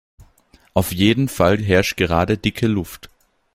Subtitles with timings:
[0.73, 3.11] Auf jeden Fall herrscht gerade dicke Luft.